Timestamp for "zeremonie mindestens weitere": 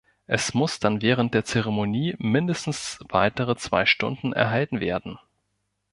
1.45-3.55